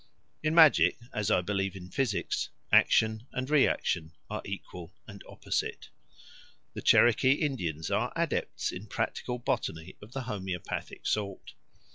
[0.41, 5.89] In magic, as I believe in physics, action and reaction are equal and opposite.
[6.73, 11.53] The Cherokee Indians are adepts in practical botany of the homoeopathic sort.